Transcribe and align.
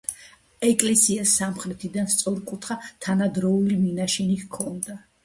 ეკლესიას 0.67 1.33
სამხრეთიდან 1.41 2.09
სწორკუთხა, 2.13 2.79
თანადროული 3.07 3.77
მინაშენი 3.83 4.39
ჰქონდა. 4.47 4.99